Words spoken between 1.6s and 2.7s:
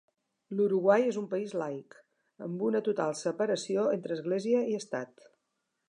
laic, amb